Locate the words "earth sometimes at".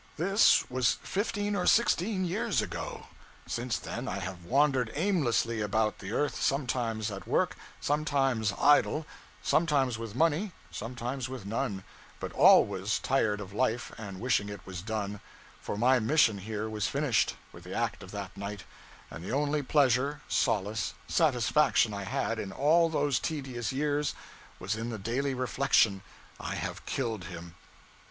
6.11-7.27